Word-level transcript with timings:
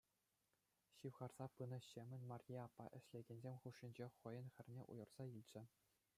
Ҫывхарса 1.01 1.45
пынӑ 1.59 1.79
ҫемӗн 1.89 2.21
Марье 2.31 2.57
аппа 2.67 2.85
ӗҫлекенсем 2.97 3.55
хушшинче 3.67 4.07
хӑйӗн 4.19 4.47
хӗрне 4.57 4.81
уйӑрса 4.97 5.23
илчӗ. 5.37 5.61